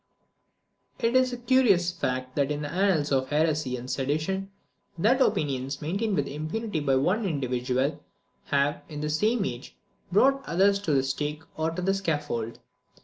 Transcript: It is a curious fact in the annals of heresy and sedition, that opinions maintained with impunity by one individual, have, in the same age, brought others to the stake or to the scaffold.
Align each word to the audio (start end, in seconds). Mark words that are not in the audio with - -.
It 0.97 1.15
is 1.15 1.31
a 1.31 1.37
curious 1.37 1.91
fact 1.91 2.35
in 2.39 2.63
the 2.63 2.71
annals 2.71 3.11
of 3.11 3.29
heresy 3.29 3.77
and 3.77 3.87
sedition, 3.87 4.49
that 4.97 5.21
opinions 5.21 5.79
maintained 5.79 6.15
with 6.15 6.27
impunity 6.27 6.79
by 6.79 6.95
one 6.95 7.23
individual, 7.23 8.03
have, 8.45 8.81
in 8.89 9.01
the 9.01 9.11
same 9.11 9.45
age, 9.45 9.75
brought 10.11 10.43
others 10.47 10.79
to 10.79 10.91
the 10.93 11.03
stake 11.03 11.43
or 11.55 11.69
to 11.69 11.83
the 11.83 11.93
scaffold. 11.93 12.57